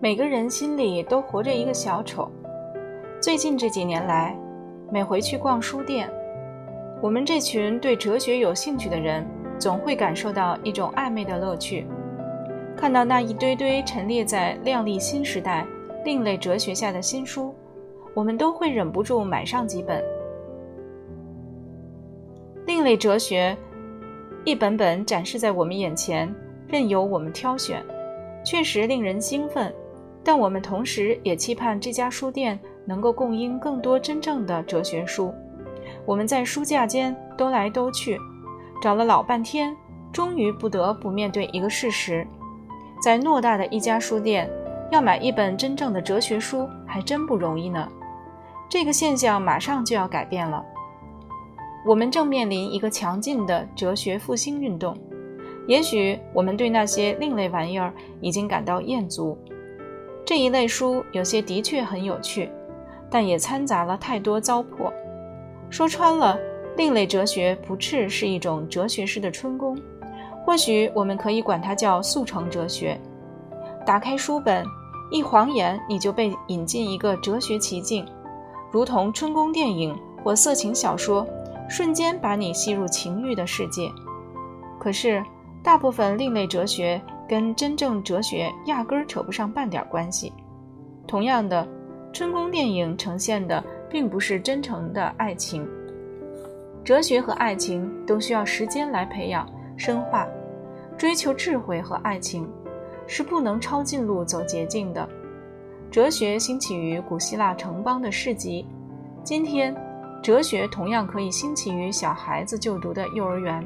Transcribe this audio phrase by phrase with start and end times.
[0.00, 2.30] 每个人心里都活着一个小丑。
[3.20, 4.38] 最近这几年来，
[4.92, 6.08] 每回去逛书店，
[7.02, 9.26] 我们这群对哲学有兴趣的人，
[9.58, 11.84] 总会感受到一种暧昧的乐趣。
[12.76, 15.66] 看到那一堆堆陈列在亮丽新时代
[16.04, 17.52] 另类哲学下的新书，
[18.14, 20.00] 我们都会忍不住买上几本。
[22.66, 23.56] 另类哲学
[24.44, 26.32] 一本本展示在我们眼前，
[26.68, 27.84] 任由我们挑选，
[28.44, 29.74] 确实令人兴奋。
[30.28, 35.32] 但我们同时也期盼这家书店能够供应更多真正的哲学书。
[36.04, 38.20] 我们在书架间兜来兜去，
[38.82, 39.74] 找了老半天，
[40.12, 42.26] 终于不得不面对一个事实。
[43.02, 44.50] 在偌大的一家书店，
[44.92, 47.88] 要买一本真正的哲学书还真不容易呢。
[48.68, 50.62] 这个现象马上就要改变了。
[51.86, 54.94] 我们正面临一个强劲的哲学复兴运动。
[55.66, 57.90] 也许我们对那些另类玩意儿
[58.20, 59.34] 已经感到厌足。
[60.28, 62.50] 这一类书有些的确很有趣，
[63.10, 64.92] 但也掺杂了太多糟粕。
[65.70, 66.38] 说穿了，
[66.76, 69.74] 另类哲学不啻是一种哲学式的春宫。
[70.44, 73.00] 或许我们可以管它叫速成哲学。
[73.86, 74.62] 打开书本，
[75.10, 78.06] 一晃眼你就被引进一个哲学奇境，
[78.70, 81.26] 如同春宫电影或色情小说，
[81.70, 83.90] 瞬间把你吸入情欲的世界。
[84.78, 85.24] 可是，
[85.62, 90.32] 大部分另类哲学跟真正哲学压根儿扯不上半点关系。
[91.06, 91.66] 同样的，
[92.12, 95.68] 春宫电影呈现的并不是真诚的爱情。
[96.82, 100.26] 哲学和爱情都需要时间来培养、深化。
[100.96, 102.48] 追求智慧和爱情，
[103.06, 105.08] 是不能抄近路走捷径的。
[105.92, 108.66] 哲学兴起于古希腊城邦的市集，
[109.22, 109.72] 今天，
[110.20, 113.64] 哲学同样可以兴起于小孩子就读的幼儿园。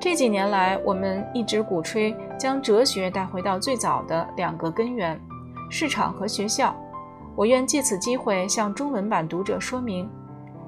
[0.00, 5.20] 这几年来，我们一直鼓吹将哲学带回到最早的两个根源：
[5.68, 6.74] 市场和学校。
[7.34, 10.08] 我愿借此机会向中文版读者说明，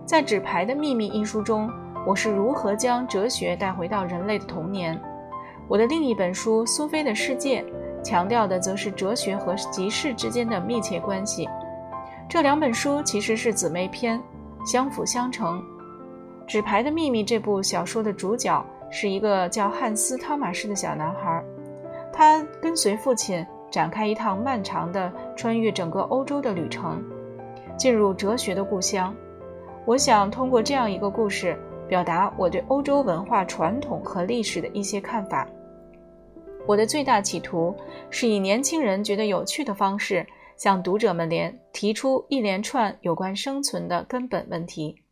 [0.05, 1.71] 在《纸牌的秘密》一书中。
[2.07, 5.01] 我是如何将哲学带回到人类的童年？
[5.69, 7.63] 我的另一本书《苏菲的世界》
[8.03, 11.49] 强调的则是哲学和集市之间的密切关系。
[12.29, 14.21] 这两本书其实是姊妹篇，
[14.65, 15.61] 相辅相成。
[16.47, 21.43] 《纸牌的秘密》这部小说的主角是一个叫汉斯·汤马士的小男孩，
[22.13, 27.03] 他跟随父亲展开一趟漫长的穿越整个欧洲的旅程，
[27.77, 29.15] 进入哲学的故乡。
[29.87, 31.59] 我想通过这样一个故事。
[31.89, 35.45] 表达我对欧洲文化传统和历史的一些看法。
[36.69, 37.75] 我的最大企图
[38.11, 40.25] 是以年轻人觉得有趣的方式，
[40.57, 45.03] 向读者们连提出一连串有关生存的根本问题。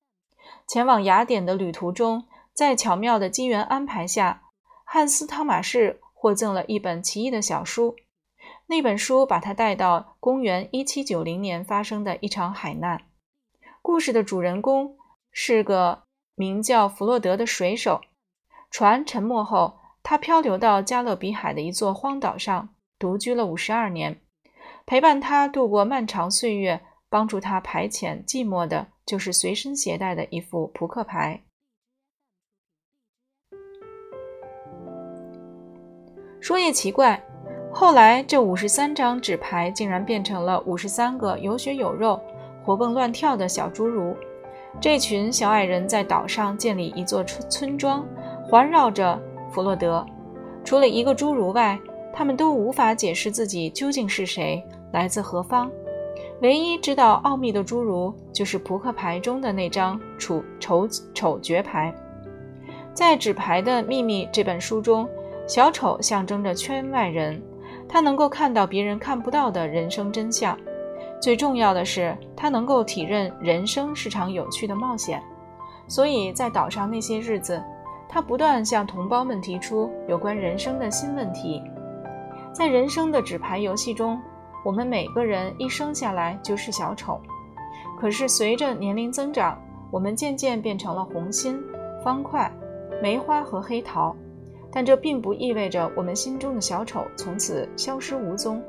[0.68, 2.22] 前往雅典的旅途中，
[2.58, 4.42] 在巧妙的机缘安排下，
[4.82, 7.94] 汉斯·汤马士获赠了一本奇异的小书。
[8.66, 13.02] 那本书把他带到公元1790年发生的一场海难。
[13.80, 14.96] 故事的主人公
[15.30, 16.02] 是个。
[16.34, 18.00] 名叫弗洛德的水手，
[18.70, 22.68] 船沉没后，他漂流到加勒比海的一座荒岛上，
[22.98, 24.20] 独居了五十二年。
[24.84, 31.42] 陪伴他度过漫长岁月、帮助他排遣寂寞的，就是随身携带的一副扑克牌。
[36.40, 37.22] 说也奇怪，
[37.72, 42.20] 后来这五十三张纸牌竟然变成了五十三个有血有肉、
[42.64, 44.16] 活蹦乱跳的小侏儒。
[44.80, 48.06] 这群小矮人在岛上建立一座村村庄，
[48.44, 50.04] 环绕着弗洛德。
[50.64, 51.78] 除了一个侏儒外，
[52.12, 54.62] 他们都无法解释自己究竟是谁，
[54.92, 55.70] 来自何方。
[56.40, 61.92] 唯一知道奥秘的侏儒，就是扑克牌中的那张丑丑丑角牌。
[62.94, 65.08] 在《纸牌的秘密》这本书中，
[65.48, 67.42] 小丑象征着圈外人，
[67.88, 70.54] 他能够看到别人看不到的人生真相。
[71.22, 75.22] 最重要的是，他能够体认人生是场有趣的冒险，
[75.88, 77.60] 所以在岛上那些日子，
[78.06, 81.62] 他不断向同胞们提出有关人生的新问题。
[82.52, 84.20] 在人生的纸牌游戏中，
[84.62, 87.18] 我们每个人一生下来就是小丑，
[87.98, 89.58] 可是随着年龄增长，
[89.90, 91.58] 我们渐渐变成了红心、
[92.04, 92.52] 方块、
[93.02, 94.14] 梅花和黑桃，
[94.70, 98.62] 但这并不意味着我们心中的小丑从此消失无踪。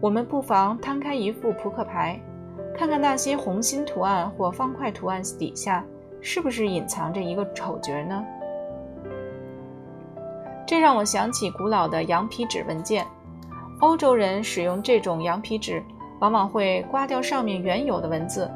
[0.00, 2.20] 我们不妨摊开一副扑克牌，
[2.76, 5.84] 看看那些红心图案或方块图案底下
[6.20, 8.24] 是不是隐藏着一个丑角呢？
[10.66, 13.06] 这让我想起古老的羊皮纸文件。
[13.80, 15.82] 欧洲人使用这种羊皮纸，
[16.20, 18.50] 往往会刮掉上面原有的文字，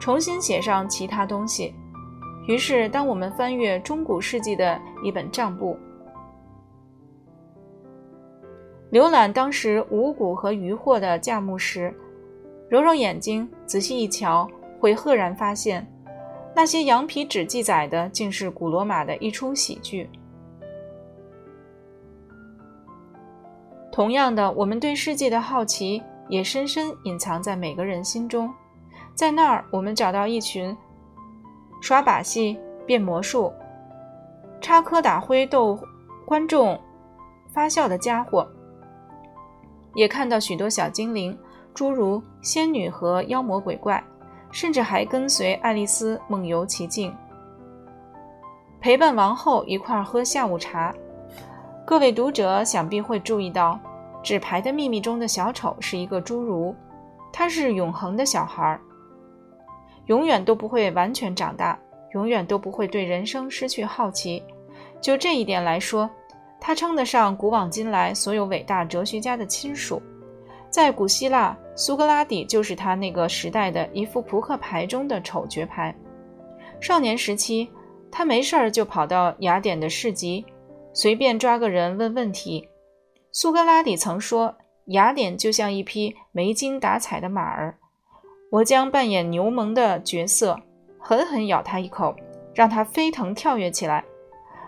[0.00, 1.74] 重新写上其他东西。
[2.46, 5.76] 于是，当我们翻阅中古世纪的一本账簿，
[8.90, 11.94] 浏览当时五谷和渔获的价目时，
[12.68, 14.48] 揉揉眼睛，仔细一瞧，
[14.80, 15.86] 会赫然发现，
[16.54, 20.10] 那些羊皮纸记载的，竟是古罗马的一出喜剧。
[23.92, 28.52] 同样的，我们对世界的好奇也深深隐藏在每个人心中。
[29.14, 30.76] 在那儿，我们找到一群
[31.82, 32.56] 耍把戏、
[32.86, 33.52] 变魔术、
[34.60, 35.76] 插科打诨逗
[36.24, 36.80] 观众
[37.52, 38.46] 发笑的家伙，
[39.94, 41.36] 也看到许多小精灵，
[41.74, 44.02] 诸如仙女和妖魔鬼怪，
[44.52, 47.12] 甚至还跟随爱丽丝梦游奇境，
[48.80, 50.94] 陪伴王后一块儿喝下午茶。
[51.84, 53.72] 各位读者想必会注意到，
[54.22, 56.72] 《纸牌的秘密》中的小丑是一个侏儒，
[57.32, 58.80] 他是永恒的小孩儿，
[60.06, 61.78] 永远都不会完全长大，
[62.14, 64.42] 永远都不会对人生失去好奇。
[65.00, 66.08] 就这一点来说，
[66.60, 70.00] 他称得上古往今来所有伟大哲学家的亲属。
[70.70, 75.94] 在古希腊，苏格拉底就是他那个时代的一副扑克牌中的丑角牌。
[76.80, 77.68] 少年时期，
[78.10, 80.44] 他没事儿就跑到雅典的市集。
[80.94, 82.68] 随便抓个人问问题。
[83.30, 84.54] 苏格拉底曾说
[84.92, 87.78] ：“雅典就像一匹没精打采的马儿，
[88.52, 90.60] 我将扮演牛虻的角色，
[90.98, 92.14] 狠狠咬它一口，
[92.52, 94.04] 让它飞腾跳跃起来。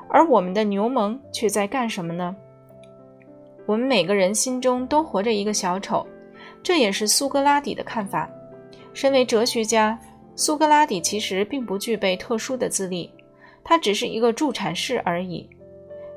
[0.08, 2.34] 而我们的牛虻却在干什么呢？
[3.66, 6.06] 我们每个人心中都活着一个小丑，
[6.62, 8.26] 这也是苏格拉底的看法。
[8.94, 9.98] 身为哲学家，
[10.34, 13.12] 苏格拉底其实并不具备特殊的资历，
[13.62, 15.46] 他只是一个助产士而已。”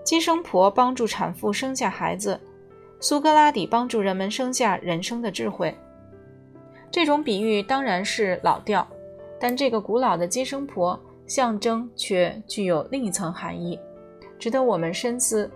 [0.06, 2.40] 接生婆帮助产妇生下孩子，
[3.02, 5.76] 苏格拉底帮助人们生下人生的智慧。
[6.92, 8.88] 这种比喻当然是老调，
[9.40, 13.80] 但这个古老的接生婆象征却具有另一层含义，
[14.40, 15.50] 值得我们深思。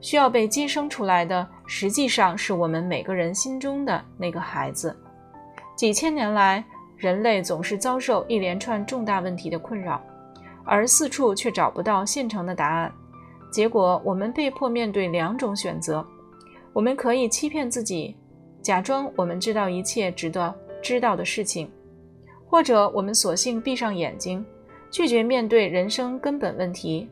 [0.00, 4.96] 需要被接生出来的，实际上是我们每个人心中的那个孩子。
[5.74, 6.64] 几千年来，
[6.96, 10.00] 人类总是遭受一连串重大问题的困扰，
[10.64, 12.92] 而四处却找不到现成的答案。
[13.50, 16.06] 结果，我们被迫面对两种选择：
[16.72, 18.16] 我们可以欺骗自己，
[18.62, 21.66] 假装我们知道一切值得知道的事情；
[22.46, 24.44] 或者，我们索性闭上眼睛，
[24.90, 27.08] 拒绝面对人生根本问题，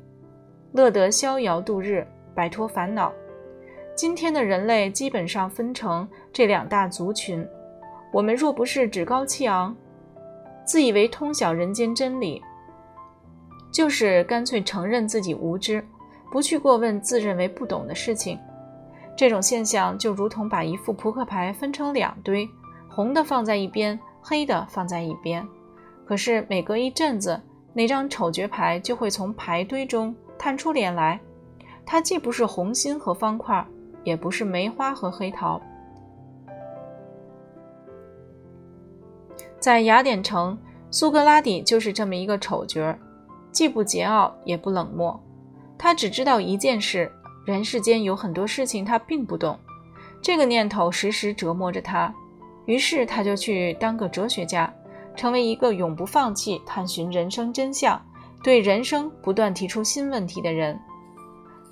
[0.72, 3.12] 乐得逍遥度日，摆脱烦恼。
[3.94, 7.46] 今天的人类基本上分成这两大族群：
[8.12, 9.74] 我们若不是趾高气昂，
[10.64, 12.42] 自以为通晓人间真理，
[13.72, 15.82] 就是干脆承认自己无知。
[16.30, 18.38] 不去过问自认为不懂的事情，
[19.16, 22.46] 这种现象就如同把一副扑克牌分成两堆，
[22.96, 25.46] 红的放在一边，黑的放在一边。
[26.06, 27.38] 可是每隔一阵子，
[27.74, 31.20] 那张丑角牌就会从牌堆中探出脸来，
[31.84, 33.62] 它既不是红心和方块，
[34.02, 35.60] 也不是梅花和黑桃。
[39.60, 40.58] 在雅典城，
[40.90, 42.96] 苏格拉底就是这么一个丑角，
[43.52, 45.22] 既不桀骜，也不冷漠。
[45.76, 47.12] 他只知道一件事：
[47.44, 49.58] 人世间有很多事情他并不懂。
[50.22, 52.10] 这个念头时时折磨着他，
[52.66, 54.72] 于是他就去当个哲学家，
[55.14, 58.00] 成为一个永不放弃探寻人生真相、
[58.42, 60.78] 对人生不断提出新问题的人。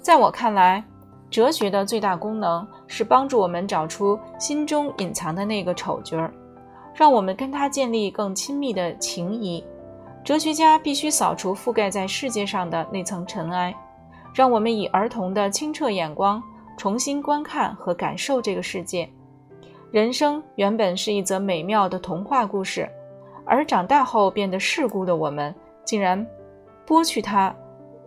[0.00, 0.82] 在我看来，
[1.31, 6.32] 哲学的最大功能是帮助我们找出心中隐藏的那个丑角儿，
[6.94, 9.65] 让我们跟他建立更亲密的情谊。
[10.24, 13.74] 哲学家必须扫除覆盖在世界上的那层尘埃。
[14.32, 16.43] 让我们以儿童的清澈眼光
[16.77, 19.08] 重新观看和感受这个世界。
[19.94, 22.91] 人生原本是一则美妙的童话故事，
[23.44, 26.27] 而长大后变得世故的我们，竟然
[26.84, 27.55] 剥去它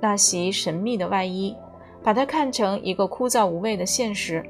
[0.02, 1.56] 那袭神秘的外衣，
[2.04, 4.46] 把它看成一个枯燥无味的现实。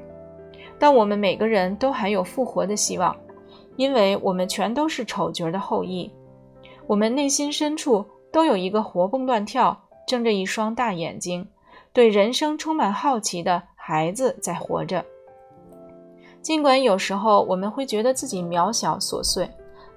[0.80, 3.16] 但我们每个人都还有复活的希望，
[3.76, 6.12] 因为我们全都是丑角的后裔。
[6.88, 11.46] 我们内心深处都有一个活蹦乱跳、睁着一双大眼睛。
[11.92, 15.04] 对人生充满好奇的孩子在活着，
[16.48, 19.46] 尽管有时候我们会觉得自己渺小琐碎，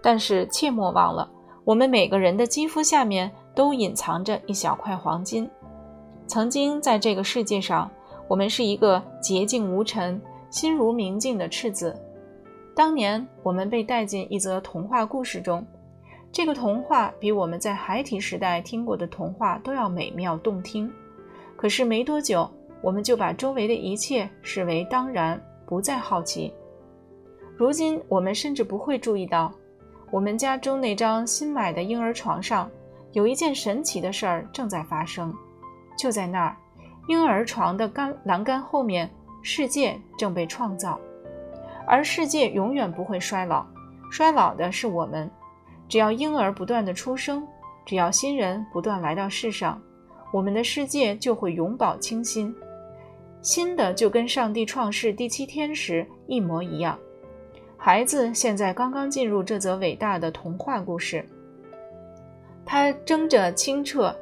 [0.02, 1.32] 但是切莫忘了，
[1.64, 5.50] 我们每个人的肌肤下面都隐藏着一小块黄金。
[6.28, 7.90] 曾经在这个世界上，
[8.28, 11.98] 我们是一个洁净无尘、心如明镜的赤子。
[12.76, 15.66] 当年我们被带进一则童话故事中，
[16.34, 20.92] 这个童话比我们在孩提时代听过的童话都要美妙动听。
[21.56, 22.46] 可是没多久，
[22.82, 26.54] 我们就把周围的一切视为当然，不再好奇。
[27.56, 29.50] 如今，我们甚至不会注意到，
[30.12, 32.70] 我们家中那张新买的婴儿床上，
[33.14, 35.34] 有一件神奇的事儿正在发生。
[35.98, 36.58] 就在那儿，
[37.08, 39.10] 婴儿床的杆栏杆后面
[39.42, 41.00] 世界正被创造，
[41.88, 43.66] 而世界永远不会衰老，
[44.12, 45.32] 衰老的是我们。
[45.88, 47.48] 只要婴儿不断的出生，
[47.86, 49.82] 只要新人不断来到世上，
[50.34, 52.54] 我们的世界就会永葆清新，
[53.42, 56.98] 新的就跟上帝创世第七天时一模一样。
[57.78, 61.28] 孩子现在刚刚进入这则伟大的童话故事，
[62.64, 64.16] 他睁着清澈、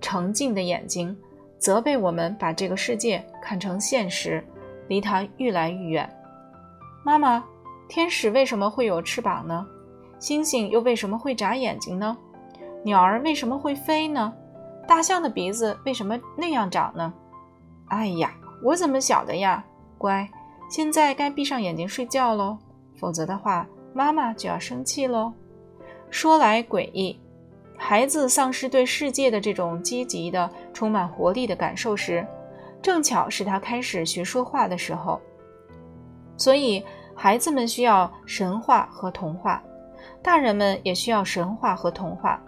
[0.00, 1.16] 澄净的眼睛，
[1.58, 4.42] 责备我们把这个世界看成现实，
[4.86, 6.08] 离他愈来愈远。
[7.04, 7.44] 妈妈，
[7.88, 9.66] 天使为什么会有翅膀呢？
[10.20, 12.16] 星星又为什么会眨眼睛呢？
[12.84, 14.32] 鸟儿为什么会飞呢？
[14.86, 17.12] 大象的鼻子为什么那样长呢？
[17.88, 19.64] 哎呀，我怎么晓得呀？
[19.96, 20.28] 乖，
[20.68, 22.58] 现在该闭上眼睛睡觉喽。
[22.96, 25.32] 否则的话，妈妈就要生气喽。
[26.10, 27.18] 说来诡异，
[27.78, 32.26] 孩子丧失对世界的这种积极的、充满活力的感受时，
[32.82, 35.20] 正巧是他开始学说话的时候。
[36.36, 39.62] 所以，孩子们需要神话和童话，
[40.22, 42.42] 大人们也需要神话和童话，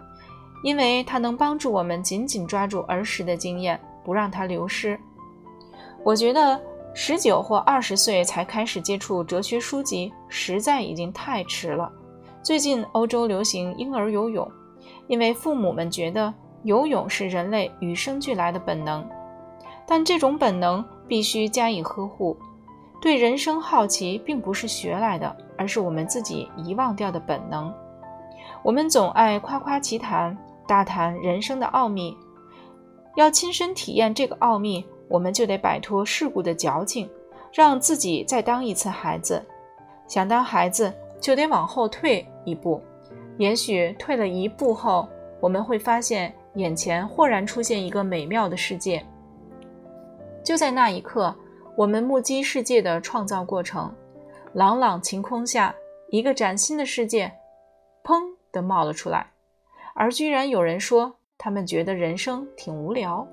[0.63, 4.99] 因为它能帮助我们紧紧抓住儿时的经验，不让它流失。
[6.03, 6.59] 我觉得。
[6.95, 11.91] 十九或二十岁才开始接触哲学书籍，实在已经太迟了。
[12.43, 14.47] 最近欧洲流行婴儿游泳，
[15.07, 16.31] 因为父母们觉得
[16.61, 19.03] 游泳是人类与生俱来的本能，
[19.87, 22.37] 但这种本能必须加以呵护。
[23.01, 27.73] 对人生好奇并不是学来的，而是我们自己遗忘掉的本能。
[28.61, 32.15] 我们总爱夸夸其谈，大谈人生的奥秘，
[33.15, 34.85] 要亲身体验这个奥秘。
[35.13, 37.07] 我们就得摆脱世故的矫情，
[37.53, 39.39] 让自己再当一次孩子。
[40.07, 40.91] 想当孩子，
[41.21, 42.81] 就得往后退一步。
[43.37, 45.07] 也许退了一步后，
[45.39, 49.05] 我们会发现眼前豁然出现一个美妙的世界。
[50.43, 51.31] 就在那一刻，
[51.77, 53.93] 我们目击世界的创造过程。
[54.53, 55.75] 朗朗晴空下，
[56.09, 57.31] 一个崭新的世界，
[58.03, 58.19] 砰
[58.51, 59.27] 的冒了出来。
[59.93, 63.27] 而居然有人说，他们觉得人生挺无聊。